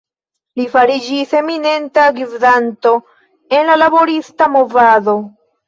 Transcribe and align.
Li 0.61 0.63
fariĝis 0.69 1.33
eminenta 1.39 2.07
gvidanto 2.17 2.95
en 3.61 3.71
la 3.73 3.79
laborista 3.85 4.51
movado. 4.59 5.19